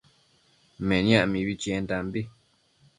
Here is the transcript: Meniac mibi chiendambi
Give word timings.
Meniac 0.87 1.25
mibi 1.31 1.53
chiendambi 1.61 2.21